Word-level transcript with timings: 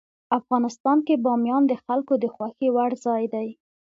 افغانستان 0.39 0.97
کې 1.07 1.15
بامیان 1.25 1.63
د 1.67 1.73
خلکو 1.85 2.13
د 2.23 2.25
خوښې 2.33 2.67
وړ 2.75 2.91
ځای 3.05 3.23
دی. 3.33 3.47